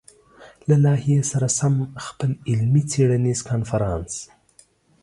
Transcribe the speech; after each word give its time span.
له 0.67 0.75
لايحې 0.85 1.17
سره 1.31 1.47
سم 1.59 1.73
خپل 2.07 2.31
علمي-څېړنيز 2.49 3.39
کنفرانس 3.49 4.13